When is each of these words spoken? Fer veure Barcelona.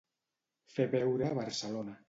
Fer 0.77 0.87
veure 0.95 1.31
Barcelona. 1.43 1.99